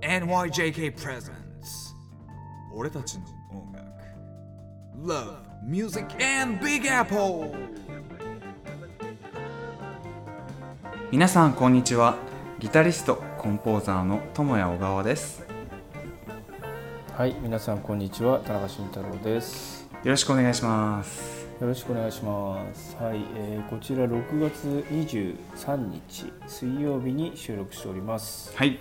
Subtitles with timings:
[0.00, 1.32] NYJK Presents.
[2.72, 3.84] 俺たちの音楽。
[4.96, 7.50] Love, Music and Big Apple.
[11.10, 12.16] 皆さんこんにちは。
[12.60, 15.44] ギタリストコンポーザーの友谷小川です。
[17.16, 19.88] はい、皆さんこんにちは、田中慎太郎です。
[20.04, 21.44] よろしくお願いします。
[21.60, 22.96] よろしくお願いします。
[22.96, 28.56] はい、えーこちら6月23日水曜日に収録しております。
[28.56, 28.78] はい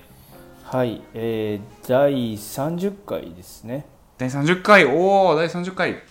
[0.69, 3.85] はい、えー第30回ですね。
[4.17, 6.03] 第30回おお第30回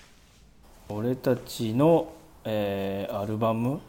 [0.88, 2.10] 俺たちの、
[2.42, 3.80] えーアルバム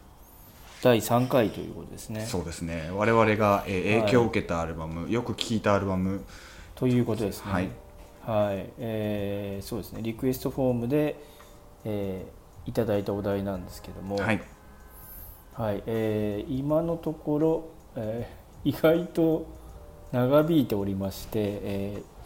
[0.83, 2.25] 第3回ということですね。
[2.25, 6.25] そうですね我々が、えーはい影響を受けたアルバム、よく聴いたアルバム
[6.75, 7.51] ということですね。
[7.53, 7.69] はい、
[8.25, 10.01] はい、えーそうですね。
[10.01, 11.15] リクエストフォームで、
[11.85, 14.17] えーいただいたお題なんですけども。
[14.17, 14.41] はい
[15.53, 19.55] はい、えー今のところ、えー意外と
[20.11, 22.17] 長引いておりまして、えー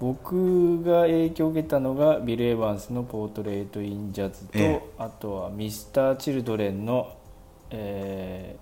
[0.00, 7.16] 僕が影響を受けたのがビル・エヴァンスの「ポートレート・イン・ジャズと」えあとはミスター・チルドレンの
[7.70, 8.56] 「え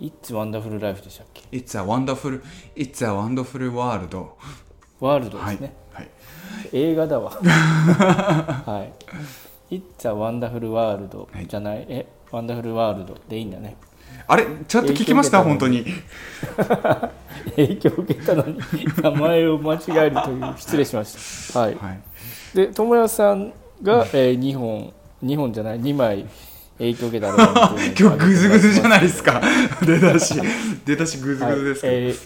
[0.00, 2.42] ー、It's Wonderful Life」でしたっけ？It's a wonderful
[2.74, 4.26] It's a wonderful world.
[5.00, 6.10] ワールドではいすね、はい
[6.72, 7.30] 映画だわ。
[7.40, 8.92] はい
[9.70, 13.76] 「It's a Wonderful World はい」じゃない、え「Wonderful World」でいいんだね
[14.26, 14.46] あれ？
[14.68, 15.42] ちゃんと聞きました？
[15.42, 15.84] 本当に。
[17.56, 18.58] 影響を受けたのに
[19.02, 21.60] 名前を間違えるという失礼しました。
[21.60, 21.74] はい。
[21.74, 22.00] はい。
[22.54, 24.92] で友也さんが、えー、2本
[25.24, 26.26] 2本じゃない2枚
[26.78, 29.40] 影響を受けたのを 今日グズグズじゃないいですか。
[29.84, 30.34] 出だし。
[30.84, 32.16] 出だしグズグズですけど、えー、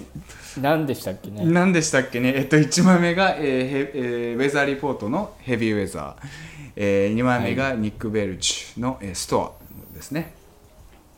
[0.63, 1.43] 何でしたっけね？
[1.45, 6.29] 何でしたっけね、えっと、1枚目が、えーへえーウェザーリポートのヘビーウェザー、
[6.77, 9.57] えー、2枚目がニック・ベルチの、えースト
[9.93, 10.38] アですね。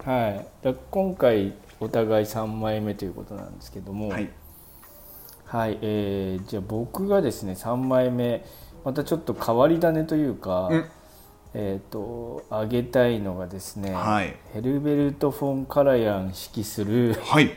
[0.05, 0.65] はい。
[0.65, 4.31] だ今回お互い3枚目ということなんですけども、はい、
[5.45, 8.45] はいえーじゃあ僕がですね3枚目
[8.85, 10.85] またちょっと変わり種というか、うん。
[11.53, 14.37] えっ、と挙げたいのがですね、はい。
[14.53, 17.51] ヘルベルト・フォン・カラヤン指揮するはい、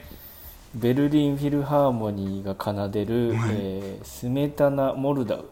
[0.73, 5.45] ベルリンフィルハーモニーが奏でる、えースメタナ・モルダウ。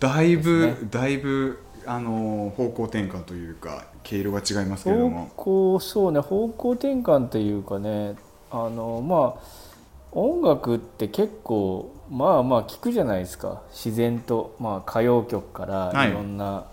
[0.00, 5.30] だいぶ、だいぶ、あのー方向転換というか、毛色が違いますけれど方も。
[5.36, 8.16] 向そうね方向転換というかね
[8.50, 9.64] あのまあ
[10.12, 13.62] 音楽って結構まあまあ聞くじゃないですか。
[13.70, 15.94] 自然と、まあ、歌謡曲かはい。
[15.94, 16.66] らいろんな、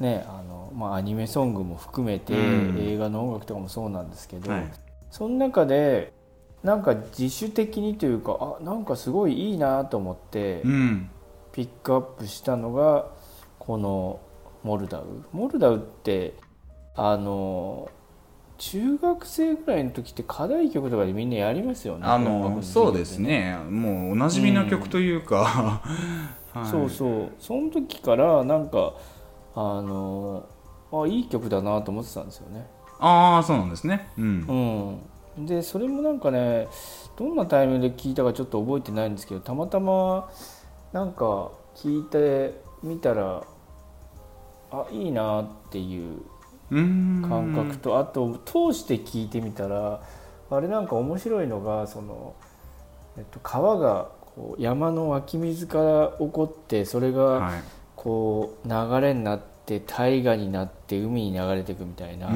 [0.00, 2.76] ねあのまあ、アニメソングも含めて、うん。
[2.78, 4.72] 映画の音楽とかもそうなんですけど、はい。
[5.10, 6.12] その中で
[6.62, 11.10] なんか自主的にというかあなんかすごいいいなと思ってうん、
[11.52, 13.06] ピックアップしたのが
[13.58, 14.20] この
[14.64, 15.04] モルダウ？
[15.30, 16.34] モルダウって
[16.96, 17.88] あの
[18.58, 25.82] 中学生ぐらいの時って課題曲とかでみんなやりますよねあのそうですね、もうおなじみの曲というか、
[26.54, 26.66] はい。
[26.66, 27.32] そうそう。
[27.38, 28.94] その時からなんか
[29.54, 30.46] あの
[30.92, 32.66] あいい曲だなと思ってたんですよね。
[33.00, 34.08] ああ、そうなんですね。
[34.16, 35.00] うん、
[35.36, 35.46] うん。
[35.46, 36.68] でそれもなんかね
[37.16, 40.30] どんなタイミングで聞いたかちょっと覚えてないんですけどたまたま
[40.92, 43.42] なんか聞いてみたら
[44.80, 46.20] あいいなっていう
[46.70, 50.00] 感覚と、あと通して聞いてみたら
[50.50, 52.34] あれなんか面白いのがその、
[53.16, 57.62] えっと、川がこう山の湧き水から起こってそれがはい、
[57.96, 62.28] こう流れになって大河になって海に流れていくみたいな、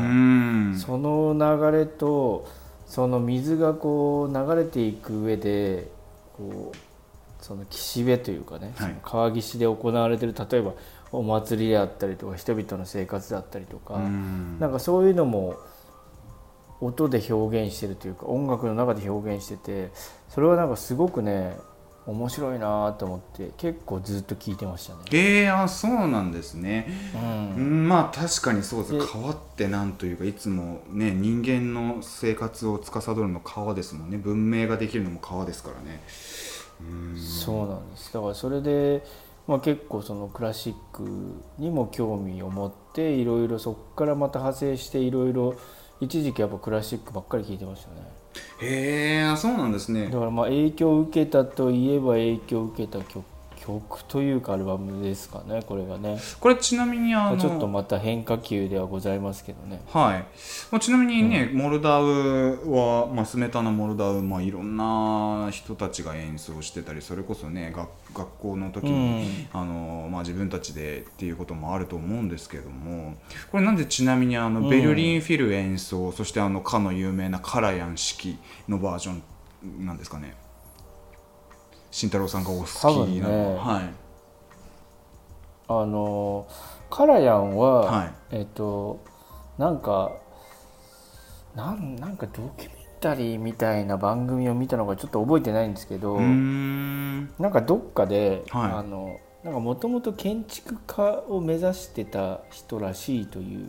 [0.79, 2.49] その流れと
[2.87, 5.91] その水がこう流れていく上で
[6.37, 6.77] こう
[7.41, 8.97] その岸辺というかね、はい。
[9.03, 10.73] 川岸で行われてる例えば
[11.13, 14.59] お祭りであったりとか人々の生活だったりとか、うーん。
[14.59, 15.57] なんかそういうのも
[16.81, 19.91] 音で表現してるというか音楽の中で表現してて
[20.29, 21.57] それはなんかすごくね
[22.07, 25.01] 面白いなと思って結構ずっと聞いてましたね。
[25.13, 26.89] えー、あそうなんですね。
[27.15, 27.55] うん。
[27.55, 28.93] うんまあ確かにそうです。
[28.93, 34.17] で川ってなんというかいつもね人間の生活を司るの川ですもんね。
[34.17, 36.03] 文明ができるのも川ですからね。
[36.81, 37.19] うん。
[37.19, 38.13] そうなんです。
[38.15, 39.05] だからそれで、
[39.49, 41.09] まあ、結構そのクラシック
[41.59, 45.57] にも興味を持っていろいろそこからまた派生していろいろ
[46.01, 47.97] 一時期やっぱクラシックばっかり聴いてましたね。
[48.61, 50.11] へえあそうなんですね。
[50.11, 53.25] だからまあ影響を受けたといえば影響を受けた曲
[53.69, 56.19] 曲というかアルバムですかねこれがね。
[56.41, 59.83] これちなみにあのちょっとまた変化球ではございますけどね。
[59.89, 60.25] はい、
[60.71, 73.17] まあ、ちなみにね、モルダウは、まあ、スメタナモルダウ、まあ、いろんな人たちが演奏してたりそれこそね学学校の時に、あのまあ、自分たちでっていうこともあると思うんですけども
[73.53, 74.69] これなんでちなみにあの、うん。
[74.71, 79.23] ベルリンフィル演奏そしてあのかの有名なカラヤン式のバージョン
[79.85, 80.37] なんですかね？
[81.91, 83.57] 慎太郎さんがお好きな、ね。
[83.57, 83.95] はい。
[85.69, 86.47] あの
[86.91, 88.13] カラヤンは、はい。
[88.31, 89.01] えっと
[89.59, 90.13] なんか
[91.55, 97.27] なんなんかドキュメンタリーみたいな番組を見たのがちょっと覚えてないんですけど、ん。
[97.39, 98.73] なんかどっかで、はい。
[98.73, 103.69] あのなんかもともと建築家を目指してた人らしいという、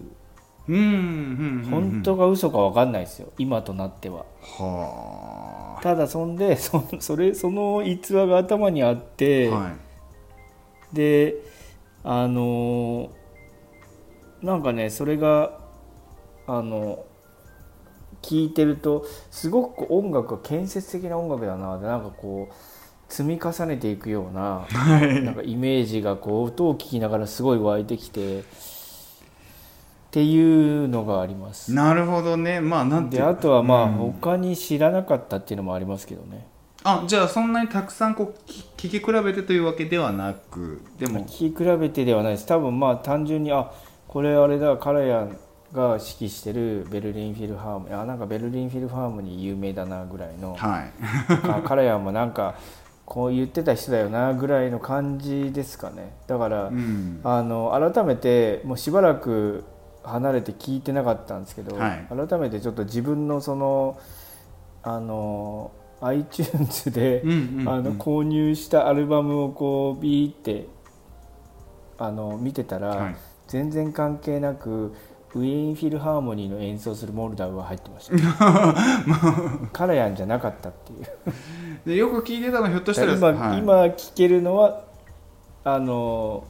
[0.67, 1.69] うんうんうんうん。
[1.69, 3.31] 本当か嘘か分かんないですよ。
[3.37, 4.25] 今となっては。
[4.41, 10.95] はただそんで そそれその逸話が頭にあっあて、はい。
[10.95, 11.35] で
[12.03, 13.09] あのー
[14.41, 15.59] なんかねそれが
[16.47, 17.05] あの
[18.21, 24.67] 聞いてるとすごく音楽が建設的な音楽だなでなんかこう積み重ねていくような
[25.21, 28.43] なんかイメージがこう音を聞きながらすごい湧いてきて
[30.09, 31.71] っていうのがあります。
[31.71, 32.61] なるほどね。
[32.61, 33.91] まあなんてあとはまあうん。
[33.91, 36.47] 他に知らなかったっていうのもありますけどね。
[36.83, 41.25] あじゃあそんなにたくさんこうき聞き比べてというわけではなくでも。
[41.25, 42.47] 聞き比べてではないです。
[42.47, 43.71] 多分まあ単純にあ
[44.07, 45.37] これあれだカラヤン
[45.73, 50.91] が指揮してるベルリンフィルハーモニーあなんかベルリンフィルハーモニー有名だなぐらいのはい。
[51.43, 52.55] あ カラヤンもなんか
[53.05, 56.13] こう言ってた人だよなぐらいの感じですかね。
[56.25, 57.21] だから、うん。
[57.23, 59.63] あの改めてもうしばらく
[60.03, 62.07] 離れて聞いてなかったんですけど、はい。
[62.09, 63.99] 改めてちょっと自分のその
[64.83, 67.69] あの iTunes で、うんうんうん。
[67.69, 70.67] あの購入したアルバムをこうビーって
[71.97, 73.15] あの見てたら、はい。
[73.47, 74.93] 全然関係なく
[75.33, 78.75] ウィーンフィルハーモニーの演奏するモルダウが入ってました。
[79.73, 81.07] カラヤンじゃなかったっていう。
[81.85, 83.59] でよく聞いてたのひょっとしたら今,、はい。
[83.59, 84.81] 今聞けるのは
[85.63, 86.45] あの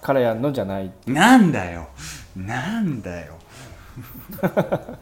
[0.00, 1.10] カラヤンのじゃないい。
[1.10, 1.88] なんだよ
[2.36, 3.34] なんだよ。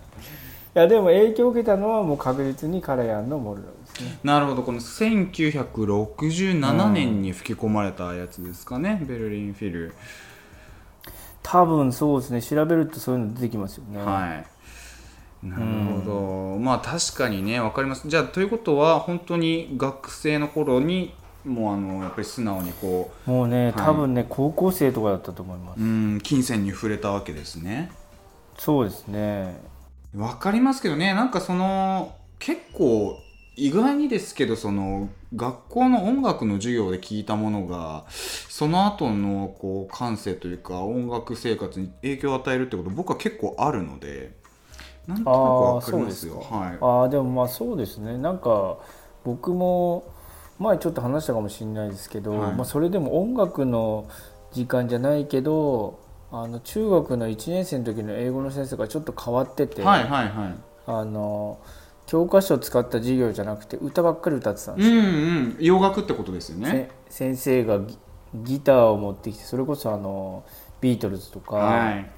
[0.79, 4.19] やでも影響を受けたのはもう確実にカラヤンのモルダウですね。
[4.23, 4.63] なるほど。
[4.63, 9.95] この1967年に吹き込まれたやつですかね、ベルリンフィル。
[11.43, 12.43] 多分そうですね。
[12.43, 14.47] 調べるとそういうの出てきますよね、はい。
[15.47, 15.63] なる
[16.03, 18.09] ほど、まあ確かにね分かります。
[18.09, 21.15] じゃあということは本当に学生の頃に
[21.49, 23.73] もうあのやっぱり素直にこもうねい。
[23.73, 25.81] 多分ね、高校生とかだったと思います。
[25.81, 25.87] うう
[26.17, 27.91] ん金銭に触れたわけですね。
[28.59, 29.57] そうですね。
[30.17, 31.15] わかりますけどね。
[31.15, 33.19] なんかその結構
[33.57, 44.33] 意外にですけどその学校の音楽の授業で聞いたものがその後のこう感性というか音楽生活に影響を与えるってこと僕は結構あるので
[45.07, 46.47] なんとなくわかりますよ。
[46.51, 46.79] あはい。
[46.81, 48.19] ああでもまあそうですね。
[48.19, 48.79] なんか
[49.25, 50.05] 僕も
[50.59, 52.55] 前ちょっと話したかもしれないですけど、はい。
[52.55, 54.09] まあ、それでも音楽の
[54.53, 56.01] 時間じゃないけど
[56.31, 60.55] あの中学の1年生の時の英語の先生がちょっと変わってて、はいはいはい。
[60.87, 61.59] あの
[62.07, 65.57] 教科書を使った授業じゃなくて歌ばっかり歌ってたんですよ、うんうん。
[65.61, 66.91] 洋楽ってことですよね。
[67.09, 67.99] せ先生がギ
[68.35, 70.45] ギターを持ってきてそれこそあの
[70.81, 72.11] ビートルズとか、はい。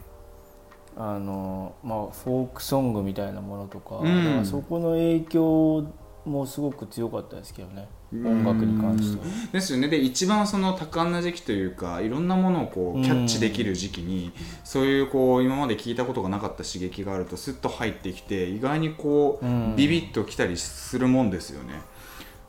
[0.96, 4.25] あのまあ、フォークソングみたいなものとか,、うん。
[4.25, 5.87] だからそこの影響
[6.25, 7.88] もすごく強かったですけどね。
[8.12, 9.25] 音楽に関しては。
[9.52, 9.88] ですよね。
[9.88, 14.32] で一番その多感な時期というかいろんなものをこうキャッチできる時期に、
[14.64, 19.76] そういうこう今まで聞いたことがなかった刺激があるとスッと入ってきて意外にこう、うん。
[19.76, 21.80] ビビッときたりするもんですよね。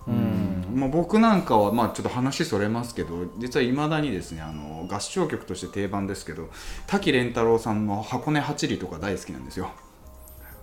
[0.07, 0.51] うん。
[0.73, 6.49] まあ、僕なんかは、まあ、ちょっと話それますけど実はいまだにですねあの合唱曲として定番ですけど
[6.87, 9.69] 滝廉太郎さんの「箱根八里」とか大好きなんですよ。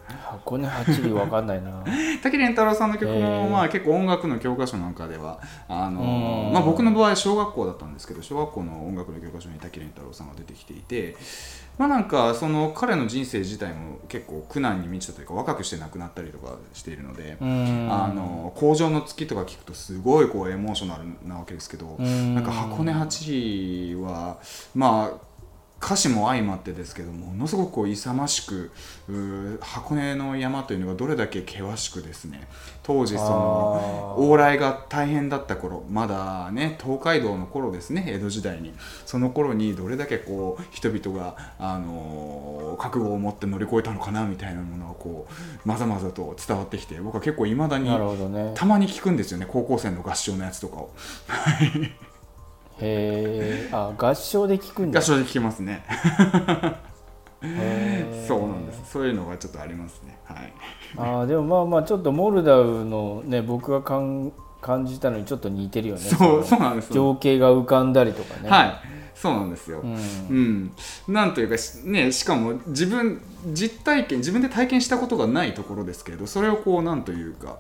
[0.09, 1.85] 箱根八里わかんないな。
[2.23, 6.53] 滝廉太郎さんの曲も、まあ、結構音楽の教科書なんかではあのうん。
[6.53, 11.17] まあ、僕の場合小学校だったんですけど小学校の音楽の教科書に滝廉太郎さんが出てきていて、
[11.77, 17.37] まあ、なんかその彼の人生自体も結構苦難に満ちたというか若くして亡くなったりとかしているので。
[17.41, 17.89] うん。
[17.91, 22.35] あの工場の月とか聞くとすごいこうエモーショナルなわけですけど、うん。
[22.35, 24.39] なんか箱根八里は
[24.75, 25.28] まあ
[25.81, 28.71] 歌詞も相まってですけどものすごくこう勇ましく
[29.61, 32.49] 箱根の山というのがどれだけ険しくですね
[32.83, 38.73] 当時その往来が大変だった頃まだね東海道の頃ですね江戸時代に。
[39.07, 47.89] その頃にどれだけこう人々が、あのー覚悟を持って乗り越えたのかなみたいなものがこうまざまざと伝わってきて僕は結構いまだに
[48.55, 50.95] たまに聞くんですよね高校生の合唱のやつとかを
[52.81, 55.01] へえあ合唱で聞くんだ。
[55.01, 55.85] 合唱で聞きますね。
[58.27, 58.93] そうなんです。
[58.93, 60.19] そういうのがちょっとありますね。
[60.25, 60.53] はい。
[60.97, 66.01] あーでもまあまあちょっとモルダウのね僕がかん感じたのにちょっと似てるよね。
[66.01, 68.49] そうのそうなんです情景が浮かんだりとかね。
[68.49, 68.99] はい。
[69.15, 69.97] そうなんですよ、うん。
[71.09, 77.59] うん、なんというかしねしかも自分実体験自分で体験したことがないところですけれどそれをこうなんというか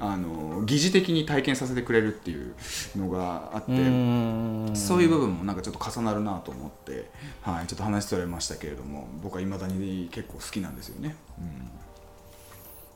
[0.00, 2.54] あの疑似的に体験させてくれるっていう
[2.96, 7.10] のがあって、うんそういう部分もなんかちょっと重なるなと思って、
[7.42, 11.16] はい、ちょっと話それましたけれども僕はいまだに結構好きなんですよね。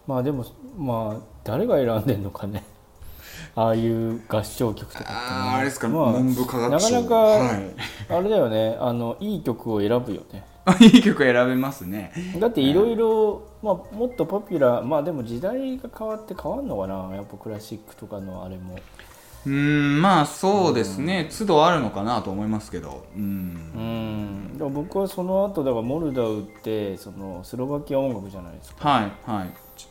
[0.07, 0.47] まあでも
[0.77, 2.65] まあ誰が選んでんのかね。
[3.55, 5.19] ああいう合唱曲とかってね。
[5.19, 6.91] あーあれですか、まあ文部科学省。
[6.91, 7.75] なかなかはい、
[8.09, 8.77] あれだよね。
[8.81, 10.45] あのいい曲を選ぶよね。
[10.65, 12.13] あ いい曲選べますね。
[12.39, 17.17] だっていろいろまあもっとポピュラーまあでも時代が変わって変わんのかな。
[17.17, 18.77] やっぱクラシックとかのあれも。
[19.47, 21.31] うーんまあそうですね。
[21.31, 23.07] 都度あるのかなと思いますけど。
[23.17, 24.53] うん。
[24.61, 24.73] うん。
[24.75, 28.87] 僕はその後だからモルダウってそのスロバキア音楽じゃないですか。
[28.87, 29.49] はいはい。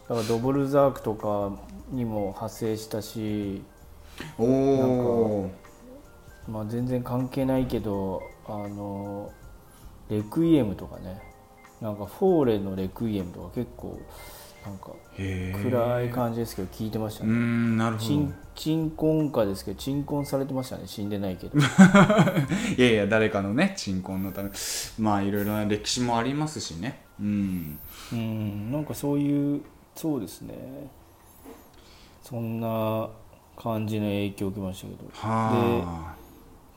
[0.08, 1.52] だからドボルザークとか
[1.90, 3.64] にも派生したし、
[4.38, 5.52] おお
[6.48, 9.32] まあ、全然関係ないけどあの
[10.10, 11.33] レクイエムとかね
[11.84, 14.00] なんかフォーレのレクイエムとか結構
[14.66, 17.32] なんか暗い感じですけど聞いてましたね。
[17.32, 18.08] んなるほど。
[18.08, 20.84] 鎮鎮魂歌ですけど鎮魂されてましたね。
[20.86, 21.60] 死んでないけど。
[22.78, 24.50] いやいや誰かのね鎮魂のため。
[24.98, 27.02] まあいろいろな歴史もありますしね。
[27.20, 27.78] うん。
[28.14, 29.62] うんなんかそういう
[29.94, 30.56] そうですね。
[32.22, 33.10] そんな
[33.58, 35.10] 感じの影響を受けましたけど。
[35.12, 36.16] は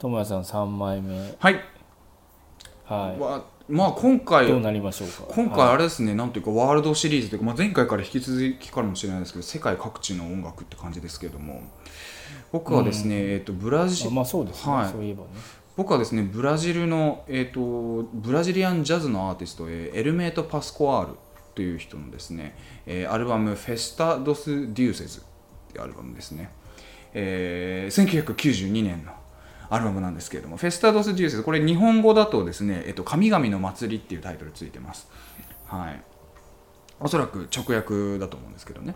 [0.01, 1.17] 智也さん3枚目。
[1.17, 1.61] あはい、
[2.85, 3.21] はい。
[3.21, 5.25] わまあ今回どうなりましょうか。
[5.29, 11.63] 今回あれですね、なんというかワールドシリーズというか、まあ、前回から引き続きかもしれないですけど世界各地の音楽って感じですけども
[12.53, 14.89] 僕はですね、えっとブラジあまあそうですね、はい。
[14.89, 15.29] そういえばね。
[15.77, 21.19] 僕はですねブラジルの、えっとブラジリアンジャズのアーティスト、えーエルメート・パスコアール
[21.55, 22.57] という人のですね、
[22.87, 25.23] えーアルバム「フェスタ・ドス・デューセズ」っ
[25.73, 26.51] ていうアルバムですね、
[27.13, 29.13] えー1992年の
[29.71, 35.09] アルバムなんですけれども、フェスタ・ドス・デューセズ、これ日本語だとですね、えっと、神々の祭りっていうタイトルついてます。
[35.67, 36.03] はい。
[37.01, 38.95] おそらく直訳だと思うんですけどね。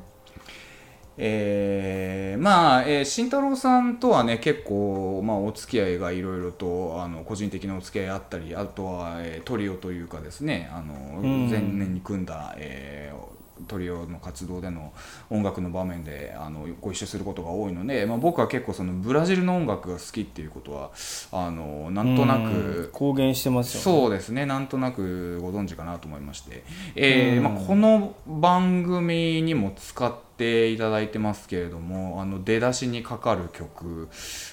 [1.22, 14.92] えーまあ、えー慎太郎さんとはね結構、まあ、お付き合いがいろいろとあの個人的なお付き合いあったりあとは、えートリオというかですねあの、ん前年に組んだ、えートリオの活動での
[15.30, 20.90] 音楽の場面であのご一緒することが多いので、まあ、僕は結構そのブラジルの音楽が好きっていうことは
[21.32, 23.84] あのなんとなうんく公言してますよね。
[23.84, 24.46] そうですね。
[24.46, 26.64] なんとなくご存知かなと思いまして、
[26.94, 27.42] えーうん。
[27.44, 30.29] まあ、この番組にも使って
[30.70, 34.08] いただいてますけれどもあの出だしにかかる曲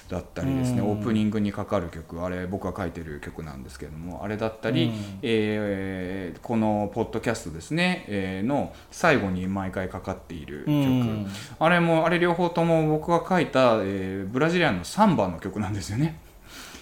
[0.08, 0.90] だったりですね、うん。
[0.90, 4.92] オープニングにかかる曲あれ僕が書いてる曲なんですけれどもあれだったり、うん。
[5.22, 11.26] えーこのポッドキャストですね、えーの最後に毎回かかっている曲、うん。
[11.58, 16.20] あれもあれ両方とも僕が書いた、えーブラジリアンのサンバの曲なんですよね。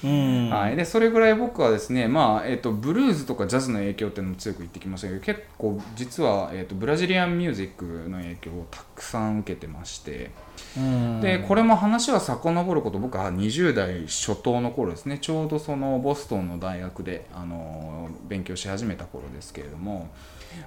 [0.05, 0.51] うん。
[0.51, 10.31] はい、でそれぐらい僕はですね、まあえー、とブルーズとかジャズの影響っていうのも強く言ってきましたけど結構実は、えー、とブラジリアンミュージックの影響をたくさん受けてまして
[10.77, 11.21] うん。
[11.21, 15.19] でこれも話は遡ること僕は20代初頭の頃ですね。
[15.19, 20.11] ちょうどそのボストンの大学で、あの勉強し始めた頃ですけれども。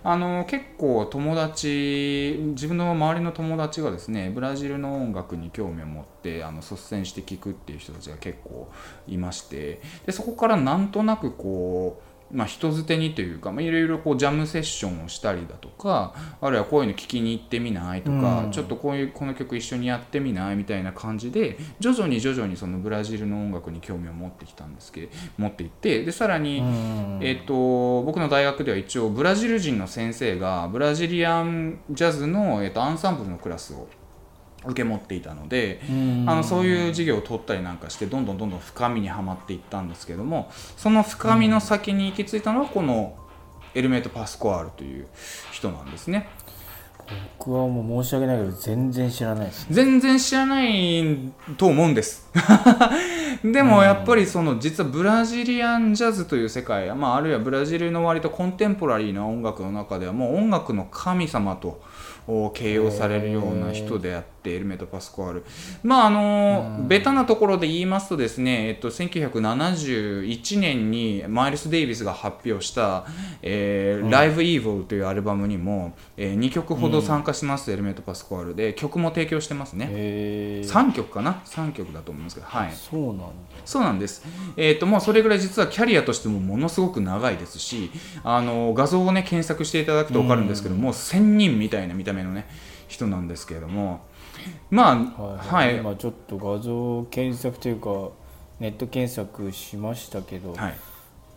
[0.04, 8.70] あの結構友達自分の周りの友達がですねブラジルの音楽に興味を持ってあの率先して聴くっていう人たちが結構
[9.08, 18.52] いましてでそこからなんとなくこうまあ、人づてにというか、まあ、いろいろこうジャムセッションをしたりだとかあるいはこういうの聞きに行ってみないとか、うん。
[18.52, 27.20] ちょっとこういうこの曲一緒にやってみないみたいな感じで徐々に徐々にそのブラジルの音楽に興味を持ってきたんですけど持っていってでさらに、うん。
[27.22, 33.88] えっと僕の大学では一応ブラジル人の先生がブラジリアンジャズの、えっと、アンサンブルのクラスを
[34.66, 36.26] 受け持っていたので、うん。
[36.28, 43.16] あのそういう授業を取ったりなんかしてどんどんどんどん深みにはまっていったんですけどもその深みの先に行き着いたのはこの
[43.74, 45.08] エルメート・パスコアールという
[45.52, 46.30] 人なんですね。
[47.38, 51.18] 僕はもう申し訳ないけど全然知らないです全然知らない
[51.58, 52.30] と思うんです。
[53.44, 61.82] でもやっぱりその実はブラジリアンジャズという世界、まあ、あるいはブラジルの割とコンテンポラリーな音楽の中ではもう音楽の神様とお
[62.54, 65.44] 形容されるような人であってエルメト・パスコアル。
[65.84, 73.06] まああのベタなところで言いますとですね、えっと、1971年にマイルス・デイビスが発表した
[73.42, 78.56] 「えー、Live Evil」というアルバムにも、え2曲ほど参加します、エルメト・パスコアル。
[78.56, 79.88] で曲も提供してますね。
[79.90, 82.48] へえ3曲かな？3曲だと思いますけど。
[82.48, 82.72] はい。
[82.72, 83.26] そうなんだ。
[83.66, 84.26] そうなんです。
[84.58, 87.92] えっ、と、もうそれぐらい実はキャリアとしてもものすごく長いですし、
[88.24, 92.48] あの、画像をね、検索していただくと分かるんですけども、仙人みたいな見た目のね、
[92.88, 94.02] 人なんですけれども、
[94.70, 95.72] まあ、は、はい。
[95.72, 98.14] い、はい、今ちょっと画像検索というか
[98.60, 100.78] ネット検索しましたけど、はい。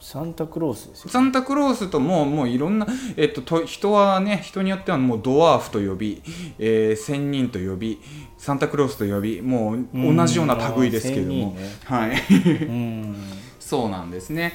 [0.00, 6.20] サンタクロースですよサンタクロースとももういろんな、えっと、と人はね人によってはもうドワーフと呼び、
[6.58, 8.00] えー、仙人と呼び
[8.36, 11.56] サンタクロースと呼びもう同じような類ですけれども、ね。
[11.84, 12.16] はい。
[12.30, 13.16] うん。
[13.60, 14.52] そうなんですね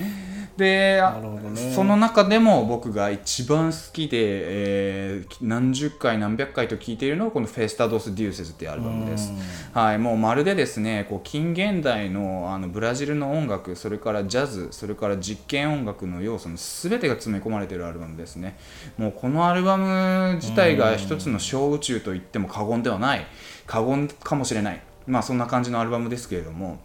[0.57, 1.71] でね。
[1.73, 9.31] その中でも僕が一番好きで、えー何十回何百回と聴いているのがこの「フェスタ・ドス・デューセズ」っていうアルバムです。
[9.73, 18.57] はい、もうまるでですねこう近現代のあのブラジルの音楽それからジャズそれから実験音楽の要素の全てが詰め込まれているアルバムですね。
[18.97, 23.25] もうこのアルバム自体が一つの小宇宙と言っても過言ではない。
[23.65, 24.81] 過言かもしれない。
[25.05, 26.79] まあそんな感じのアルバムですけれども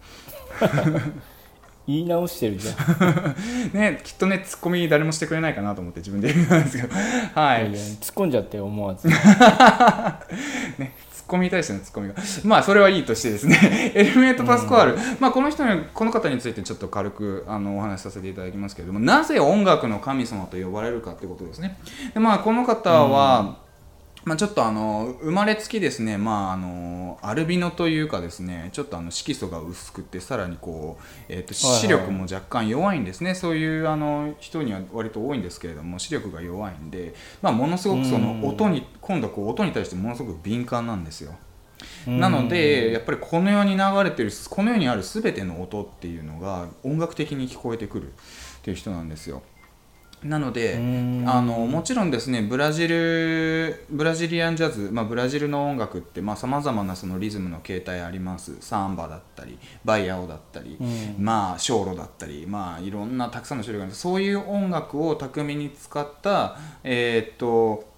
[1.85, 3.35] 言い直してるじゃん。
[3.73, 6.95] ねきっとねツッコミ誰もしてくれないかなと思って自分で言うんですけど。
[7.33, 7.61] はい。
[7.61, 9.07] いやいや突っ込んじゃって思わず。
[10.79, 12.15] ね、ツッコミに対してのツッコミが。
[12.43, 21.77] まあ、それはいいとしてですね、エルメート・パスコアル、まあ、この人に、この方についてちょっと軽くあのお話しさせていただきますけれども、なぜ音楽の神様と呼ばれるかってことですね。
[22.13, 23.62] でまあ、この方は、
[24.25, 41.35] まあ、ちょっとあの生まれつきですね、まあ、あのアルビノというかですねちょっとあの色素が薄くてさらにこう、えー、とはいはい視力も若干弱いんですね、そういうあの人には割と多いんですけれども視力が弱いんで、まあ、ものすごくその音に今度はこう音に対してものすごく敏感なんですよ。
[42.07, 48.11] なのでやっぱりこの世に流れてるこの世にある全ての音っていうのが音楽的に聞こえてくるっ
[48.61, 49.41] ていう人なんですよ。
[50.23, 51.23] なのでうん。
[51.27, 58.57] あのもちろんですねブラジルブラジリアンジャズ、まあ、ブラジルの音楽ってさまざ、まなそのリズムの形態あります。
[58.61, 61.15] サンバだったりバイアオだったり、うん。
[61.23, 63.95] まあショーロだったりまあいろんなたくさんの種類がある。
[63.95, 67.93] そういう音楽を巧みに使ったえーっと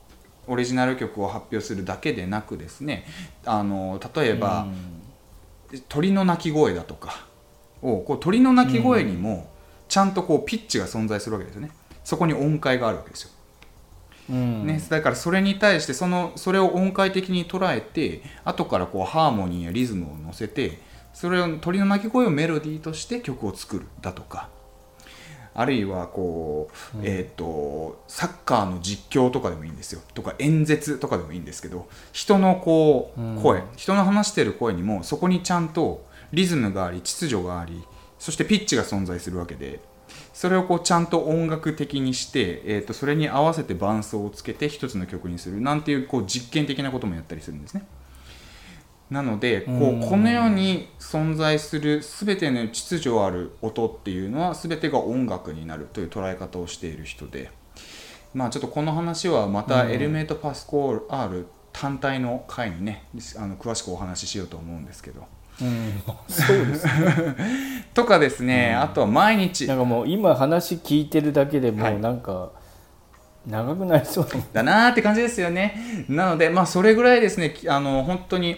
[0.47, 3.05] オリジナル曲を発表するだけでなくですね
[3.45, 4.67] あの例えば、
[5.89, 7.25] 鳥の鳴き声だとか
[7.81, 9.49] をこう鳥の鳴き声にも
[9.87, 11.71] ちゃんとこうピッチが存在するわけですよね
[12.05, 13.31] そこに音階があるわけですよ、
[14.29, 14.65] うん。
[14.65, 20.79] ね、だからそれに対してそのそれを音階的に捉えて後からこうハーモニーやリズムを乗せて
[21.13, 24.49] それを鳥の鳴き声をメロディーとして曲を作るだとか
[25.57, 30.01] あるいはこう、えっ、とサッカーの実況とかでもいいんですよ。
[30.13, 37.81] とか演説とかでもいいんですけど人のこう声、人の話してる声にもそこにちゃんとリズムがあり秩序があり
[38.19, 39.79] そしてピッチが存在するわけで
[40.33, 47.85] それをこうちゃんと音楽的にして、えー、とそれに合わせて伴奏をつけて一つの曲にするなんていうこう実験的なこともやったりするんですね。
[49.09, 57.51] なのでこうこの世に存在する全ての秩序ある音っていうのは全てが音楽になるという捉え方をしている人で
[58.33, 65.27] まあちょっとこの話はまたエルメート・パスコール単体の回にねあの詳しくお話ししようと思うんですけど。
[65.61, 66.01] うん。
[66.27, 66.91] そうですね。
[67.93, 69.67] とかですね、あとは毎日。
[69.67, 71.95] なんかもう今話聞いてるだけでもはい。
[71.95, 72.51] うなんか
[73.47, 76.05] 長くなりそうだなーって感じですよね。
[76.09, 78.57] なので、まあ、それぐらいですね、きあの本当に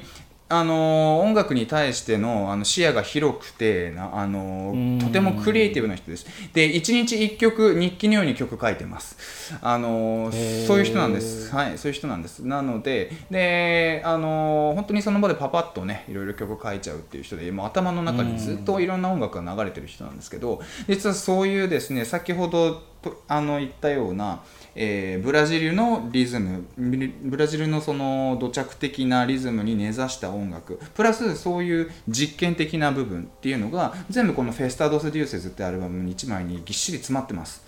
[0.50, 6.26] あの音楽に対してのあの視野が広くてなあのうんとてもクリエイティブな人です。
[6.54, 9.54] で、1日1曲、日記のように曲書いてます。
[9.62, 10.32] あの
[10.66, 11.54] そういう人なんです。
[11.54, 12.40] はい、そういう人なんです。
[12.40, 22.97] なので、であの本当にその場でパパッとね、いろいろ曲書いちゃうっていう人で、もう頭の中にずっといろんな音楽が流れてる人なんですけど、実はそういうですね、先ほどと
[23.28, 24.44] あの言ったような、
[24.76, 37.68] えーブラジルのリズムブブラジルのその土着的なリズムに根ざした音楽プラスそういう実験的な部分っていうのが全部この「フェスタ・ドス・デューセズ」ってアルバム1枚にぎっしり詰まってます。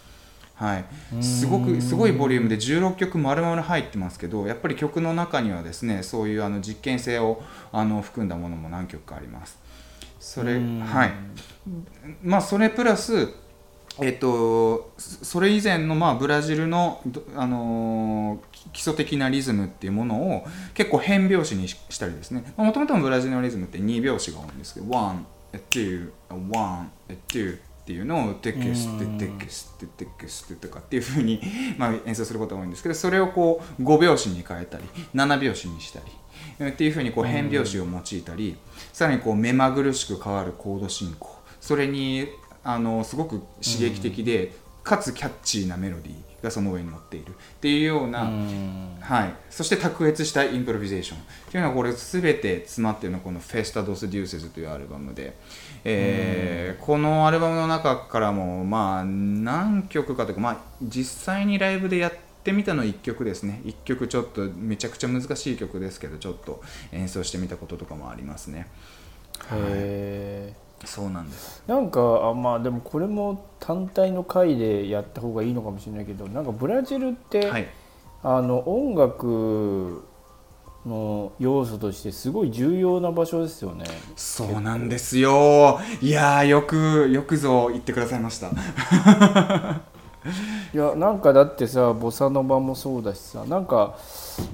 [0.55, 0.85] はい、
[1.23, 9.57] すごくすごいボリュームで16曲丸々入ってますけどやっぱり曲の中にはですねそういうあの実験性をあの含んだものも何曲かあります。
[10.19, 11.13] それうんはい
[12.21, 13.29] まあそれプラス
[14.01, 22.53] えっと、そそれ以前のまあブラジルの、どあのー基礎的なリズムっていうものを結構変拍子にししたりですね。
[22.57, 25.25] もともとのブラジルのリズムって2拍子が多いんですけど「one
[25.71, 26.89] two one
[27.27, 31.41] two」っていうのを「テクステテクステテクステ」とかっていうふうに、
[31.77, 34.83] まあ、演奏することが多いんですけどそれをこう5拍子に変えたり
[35.15, 36.05] 7拍子にしたり
[36.59, 38.57] えっていうふうにこう変拍子を用いたり
[38.93, 41.39] さらにこう目まぐるしく変わるコード進行。
[41.59, 42.27] それに
[42.63, 47.31] あのすごく刺激的で、かつキャッチーなメロディーがその上に乗っている。
[47.31, 48.97] っていうような、うん。
[48.99, 51.17] はい、そして卓越したインプロビゼーション。
[51.19, 55.35] っていうのはこれ全て詰まっているのがこの「フェスタ・ドス・デューセズ」というアルバムで、
[55.83, 63.61] えーこのアルバムの中からもまあ何曲かというか、まあ、実際にライブでやってみたの1曲ですね。
[63.65, 68.67] 1曲ちょっとめちゃくちゃ難しい曲ですけどちょっと演奏してみたこととかもありますね。
[69.51, 70.53] へ
[70.85, 71.63] そうなんです。
[71.67, 77.67] なんかあまあでもこれも単体の回でやった方がいいのかもしれないけどなんかブラジルって、はい。
[78.21, 80.03] あの音楽
[80.85, 83.85] の要素としてすごい重要な場所ですよね。
[84.17, 85.79] そうなんですよ。
[86.01, 88.49] いやーよくよくぞ言ってくださいました。
[90.73, 93.95] いやなんかだってさボサノバもそうだしさなんか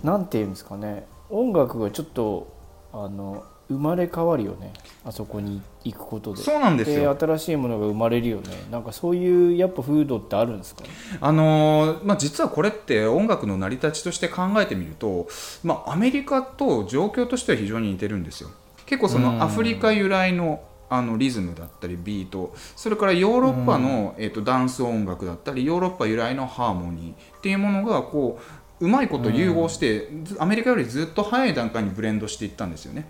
[0.03, 1.07] なんていうんですかね。
[1.29, 2.53] 音楽がちょっと
[2.93, 4.73] あの生まれ変わるよね。
[5.03, 6.41] あそこに行くことで。
[6.41, 7.15] そうなんですよ。
[7.19, 8.49] 新しいものが生まれるよね。
[8.71, 10.83] なんかそういうやっぱ風土ってあるんですか？
[11.19, 15.27] あのーまあ、実はこれって音楽の成り立ちとして考えてみると、
[15.63, 18.49] まあ、アメリカと状況としては非常に似てるんですよ。
[18.85, 19.23] 結構そうん。
[19.23, 28.39] のアフリカ由来のあのリズムだったりビートそれからヨーロッパの、えー、とダンス音楽だったりヨーロッパ由来のハーモニーっていうものがこ
[28.79, 33.07] ううまいこと融合して、ずアメリカよりずっと早い段階にブレンドしていったんですよね。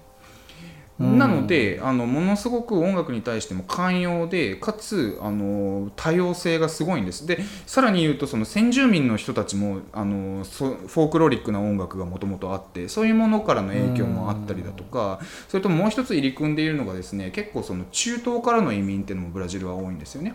[0.99, 1.19] うん。
[1.19, 7.27] なのであのものすごく音楽に対しても寛容でかつあの多様性がすごいんです。
[7.27, 20.33] でさらに言うとその先住民の人たちもあのそフォークロリックな音楽がもともとあってそういうものからの影響もあったりだとかそれとももう一つ入り組んでいるのがですね結構その中東からの移民っていうのもブラジルは多いんですよね。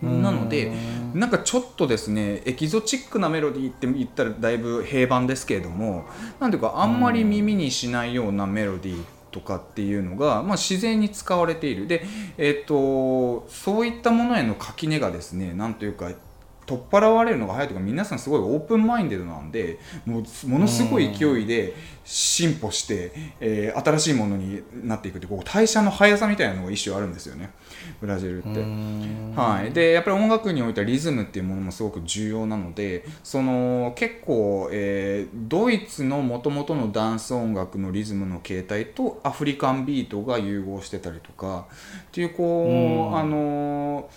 [0.00, 0.72] なので
[1.12, 6.04] なんかちょっとですねエキゾチックなメロディーって言ったらだいぶ平板ですけれども
[6.38, 11.86] なんていうかあんまり耳にしないようなメロディーとかっていうのが、まあ、自然に使われている。
[11.86, 12.04] で、
[12.36, 16.10] えっとそういったものへの垣根がですねなんというか
[16.68, 27.50] 取っ払われるのが早いというか皆さんすごいオープンマインデドなんでもうものすごい勢いで進歩して、えー新しいものになっていくってこう代謝の速さみたいなのが一種あるんですよね。
[28.00, 28.60] ブラジルって。
[29.34, 41.66] はい、でやっぱり音楽においてはリズムっていうものもすごく重要なのでその結構、えードイツのもともとのダンス音楽のリズムの形態とアフリカンビートが融合してたりとか
[42.08, 43.18] っていうこう、うん。
[43.18, 44.08] あの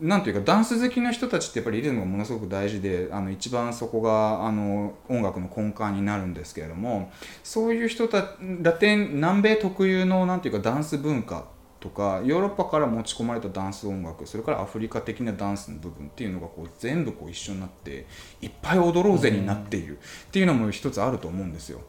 [0.00, 7.10] なんていうかダンス好きの人たちってやっぱりリズムがものすごく大事であの一番そこがあの音楽の根幹になるんですけれども
[7.42, 11.46] そういう人たラテン南米特有のなんていうかダンス文化
[11.80, 18.06] とかヨーロッパから持ち込まれたダンス音楽それからアフリカ的なダンスの部分っていうのがこう全部こう一緒になって
[18.40, 21.80] いっぱい踊ろうぜになっているっていうのも一つあると思うんですよ。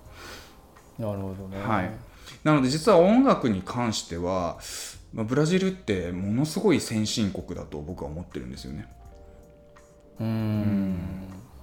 [1.00, 1.60] なるほどね。
[1.62, 1.92] はい、
[2.44, 4.60] なので実は音楽に関しては、
[5.14, 8.88] まあ、ブラジルってものすごい先進国だと僕は思ってるんですよね。
[10.20, 10.98] うーん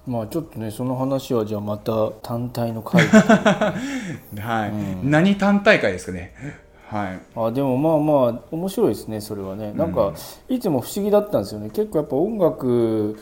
[0.05, 3.09] まあちょっとねその話はじゃあまた単体の回で
[4.41, 6.33] はい何単大会ですかね。
[6.89, 9.73] はい、あでもまあまあ面白いですねそれはね。
[9.73, 10.13] なんか
[10.47, 11.69] いつも不思議だったんですよね。
[11.69, 13.15] 結構やっぱ音楽っ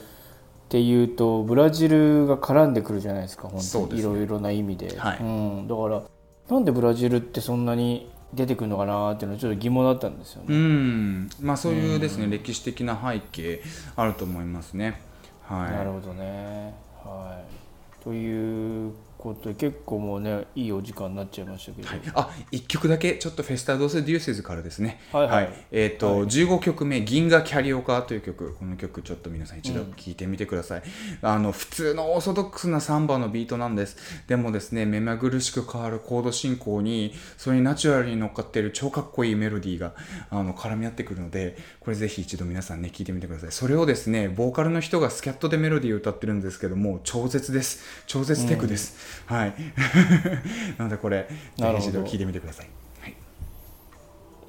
[0.69, 3.99] ていうとブラジルが絡んでくるじゃないですか本当に。
[3.99, 5.17] いろいろな意味で、はい。
[5.19, 6.03] うん、だから
[6.47, 10.57] なんでブラジルってそんなに出てくるのかなっていうのはちょっと疑問だったんですようね。
[10.57, 11.29] ん。
[11.41, 13.61] まあそういうですね歴史的な背景
[13.95, 15.01] あると思いますね。
[15.41, 16.75] はい、なるほどね。
[17.03, 17.41] は
[17.99, 18.93] い、という
[19.25, 25.49] ことで結構もうねいいお時間になっちゃいましたけど、あ一曲だけちょっとフェスタ・ドス・デューセズからですね、はいはい。
[25.71, 26.27] えっ、と、はい。
[26.27, 28.55] 15曲目「銀河キャリオカ」という曲。
[28.55, 30.83] この曲ちょっと皆さん一度聴いてみてください、
[31.21, 33.97] あの普通のオーソドックスなサンバのビートなんです。
[34.27, 39.93] でもですね目まぐるしく変わるコード進行にそれにナチュラルに乗っかっている超かっこいいメロディーが
[40.29, 43.51] あの絡み合ってくるのでこれぜひ一度皆さんね聴いてみてください。
[43.51, 47.83] それをですねボーカルの人がスキャットでメロディーを歌ってるんですけども超絶です。
[48.07, 49.53] 超絶テクです、はい。
[50.77, 52.67] なのでこれぜひ一度聴いてみてください、
[53.01, 53.15] はい。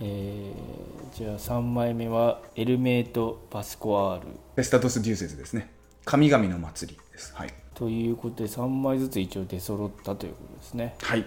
[0.01, 4.27] えーじゃあ3枚目はエルメート・パスコアール。
[4.27, 5.73] フェスタドス・デューセズですね。
[6.05, 7.35] 神々の祭りです。
[7.35, 10.95] はい、ということで3枚ずつ一応出揃ったということですね。
[11.01, 11.25] はい、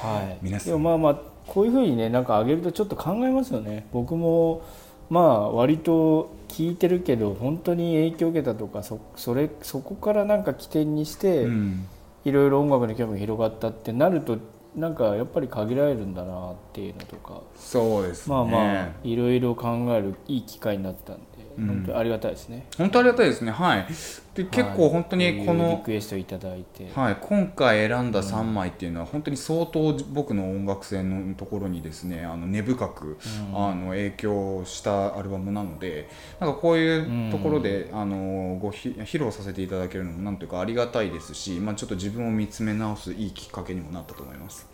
[0.00, 0.68] はい、皆さん。
[0.68, 3.88] でもまあまあこういうふうにねなんか上げるとちょっと考えますよね。
[3.92, 4.62] 僕も
[5.10, 11.88] まあ割と聞いてるけど本当に影響を受けたとかそそれそこからなんか起点にして、うん
[12.26, 14.36] いろいろ音楽に興味が広がったってなると
[14.74, 18.34] なんかやっぱり限られるんだなっていうのとかそうですね。
[18.34, 22.66] まあまあいろいろ考えるいい機会になったんで、うん本当にありがたいですね。
[22.76, 23.50] 本当ありがたいですね。
[23.50, 23.86] はい。
[24.34, 33.18] で結構本当にこはいういうリの、クエストいただいて、はい、今回選んだ3枚っていうのは本当に相当僕の音楽性のところにですねあの根深く、
[33.54, 44.68] あの影響したアルバムなのでなんかこういうところで、あのごひ披露させていただけるのもなんというかありがたいですし、まあ、ちょっと自分を見つめ直すいいきっかけにもなったと思います。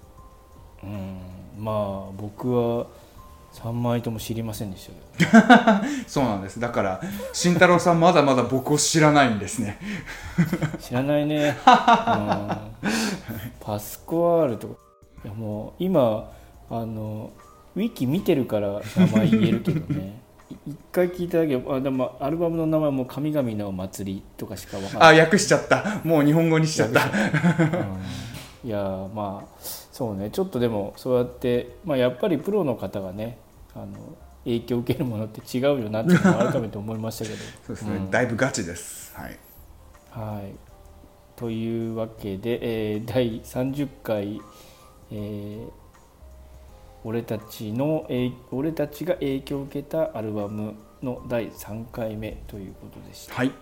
[0.83, 1.21] うん、
[1.57, 1.73] ま
[2.09, 2.89] あ僕は
[3.53, 6.59] 3枚とも知りませんでしたけ そうなんです。
[6.59, 7.01] だから
[7.33, 9.79] 慎太郎さんまだまだ僕を知らないんですね。
[10.73, 11.55] ど 知らないね、うん、
[13.61, 14.75] パスコアールとか。
[15.25, 16.31] いやもう今
[16.69, 17.31] あの
[17.77, 20.21] ウィキ見てるから名前言えるけどね。
[20.51, 25.21] い一回聞いただけあでもアルバムの名前も「神々の祭り」とかしかわかんない。
[25.21, 26.01] あ訳しちゃった。
[26.05, 27.01] もう日本語にしちゃった。
[28.65, 30.31] いやーまあそうね。
[30.31, 33.39] ちょっとでもそうやって、まあ、やっぱりプロの方がね
[33.75, 37.37] あの影響を受けるものって違うよなって改めて思いましたけど。
[37.67, 38.11] そうですね、うん。
[38.11, 39.15] だいぶガチです。
[39.15, 39.39] はい。
[40.11, 40.53] はい。
[41.37, 44.41] というわけで、えー第30回、
[45.11, 45.69] えー
[47.05, 53.35] 俺たちの、えー俺たちが影響を受けたアルバムの第3回目ということでした。
[53.35, 53.53] はい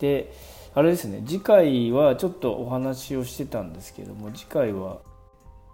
[0.00, 0.32] で
[0.74, 4.98] あれですね次回はちょっとお話をしてたんですけども次回は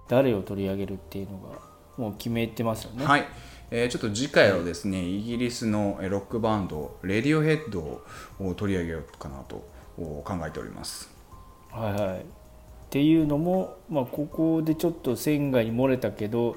[0.09, 1.59] 誰を取り上げるっていうのが
[1.97, 3.05] もう決めてますよね。
[3.05, 3.25] はい、
[3.71, 8.03] えーちょっと次回はですねイギリスのえーロックバンドレディオヘッド
[8.39, 9.67] を取り上げようかなと
[9.99, 11.11] お考えております。
[11.71, 12.23] はいはい、っ
[12.91, 16.57] ていうのも、まあ、ここでちょっと線外に漏れたけど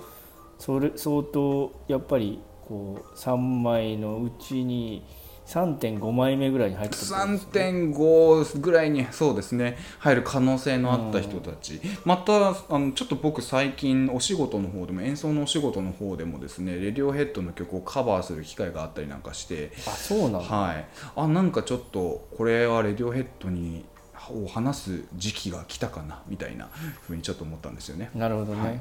[0.57, 5.03] それ相当やっぱりこう3枚のうちに
[5.49, 7.39] 3.5枚目ぐらいに入ってたね。
[7.51, 9.77] 3.5ぐらいにそうですね。
[9.97, 19.71] 入る可能性のあった人たち、またあのちょっと僕最近お仕事の方でも演奏のお仕事の方でもですねレディオヘッドの曲をカバーする機会があったりなんかして。
[19.87, 20.85] あそうなんだ、はい、
[21.15, 23.85] あなんかちょっとこれはレディオヘッドに
[24.31, 26.69] を話す時期が来たかなみたいな
[27.01, 28.11] ふうにちょっと思ったんですよね。
[28.13, 28.79] なるほどね、はい。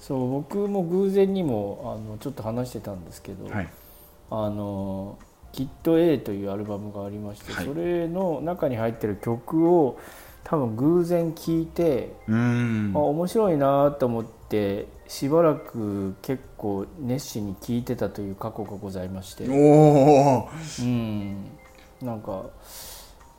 [0.00, 3.68] そう僕も偶然にもあのちょっと話してたんですけど、はい、
[4.30, 5.18] あの
[5.52, 7.64] 「キット A」というアルバムがありまして、はい。
[7.64, 9.98] それの中に入ってる曲を
[10.44, 12.32] 多分偶然聴いて、あ
[12.98, 19.44] 面白いなと思ってしばらく結構熱心に聴いてたという過去がございまして。
[19.48, 20.48] おお
[20.80, 21.36] うん。
[22.00, 22.44] なんか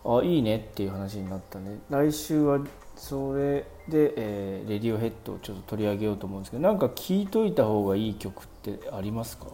[0.05, 1.79] あいいねっていう話になったね。
[1.89, 2.59] 来週は
[2.95, 9.47] それで、えーレディオヘッドをちょっと取り上げようと思うんですけどなんか聴いといた方がいい曲ってありますか？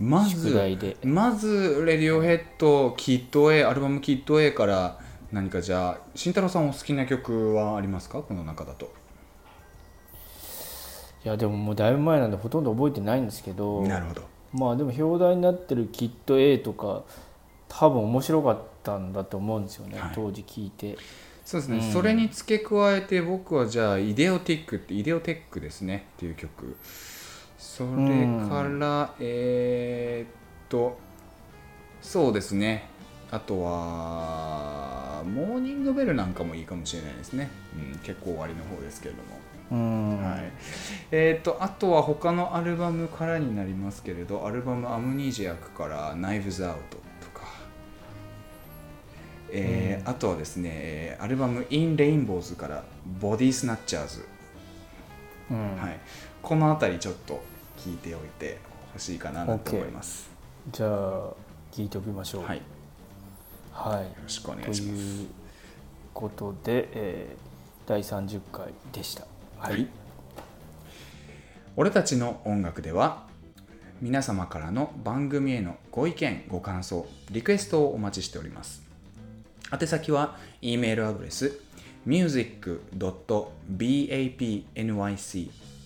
[0.00, 5.00] まずまずレディオヘッドキット A アルバムキット A から
[5.32, 8.22] 何かじゃあ慎太郎さんお好きな曲はありますか？
[8.22, 8.92] この中だと。
[11.24, 14.22] いやでももうだいぶ前なんでほとんど覚えてないんですけどなるほど。
[14.52, 17.02] まあでも表題になってる「キット A」とか
[17.68, 20.12] 多分面白かったんだと思うんですよね、はい。
[20.14, 20.96] 当時聞いて。
[21.44, 21.92] そうですね、うん。
[21.92, 26.76] それに付け加えて僕はじゃあイデオティックってイデオテックですねっていう曲
[27.58, 30.34] それから、えーっ
[30.68, 30.98] と
[32.00, 32.88] そうですね。
[33.30, 39.38] あとはモーニングベルなんかもいいかもしれないですね、うん、結構終わりの方ですけれども。
[39.70, 40.52] うん、はい、
[41.10, 47.46] えー、とあとは他のアルバムからになりますけれどアルバム「アムニジアック」から「ナイブズ・アウト」とか、
[49.50, 52.84] えーあとはですねえーアルバム「イン・レインボーズ」から
[53.20, 54.24] 「ボディ・スナッチャーズ」
[55.50, 55.76] うん。
[55.76, 56.00] はい、
[56.42, 57.42] この辺りちょっと
[57.76, 58.58] 聞いておいて
[58.92, 60.30] ほしいかなと思います、
[60.70, 61.32] じゃあ
[61.72, 62.44] 聞いておきましょう。
[62.44, 62.62] はい、よ
[63.72, 64.04] はい。
[64.22, 65.02] ろしくお願といします。
[65.02, 65.28] いう
[66.14, 67.48] ことで、えー
[67.88, 69.24] 第30回でした。
[69.58, 69.88] はい、
[71.74, 73.26] 俺たちの音楽では
[74.02, 78.82] 皆様からの番組へのご意見ご感想リクエストをお待ちしております。
[79.72, 81.58] 宛先は E メールアドレス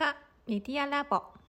[0.00, 1.39] 家メディアラボ。